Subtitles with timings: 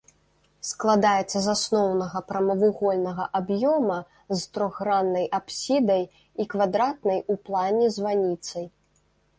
[0.69, 3.99] Складаецца з асноўнага прамавугольнага аб'ёма
[4.33, 8.65] з трохграннай апсідай і квадратнай у плане званіцай.